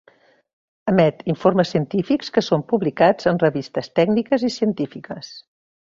Emet 0.91 1.19
informes 1.33 1.73
científics 1.75 2.33
que 2.37 2.43
són 2.47 2.65
publicats 2.73 3.29
en 3.33 3.41
revistes 3.47 3.93
tècniques 4.01 4.47
i 4.49 4.51
científiques. 4.61 5.31